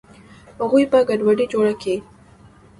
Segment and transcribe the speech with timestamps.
[0.61, 1.95] اغوئ به ګډوډي جوړه کي.